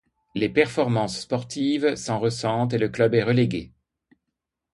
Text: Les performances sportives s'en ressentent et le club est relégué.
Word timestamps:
Les 0.33 0.49
performances 0.49 1.19
sportives 1.21 1.93
s'en 1.93 2.17
ressentent 2.19 2.73
et 2.73 2.79
le 2.79 2.89
club 2.89 3.13
est 3.13 3.21
relégué. 3.21 3.71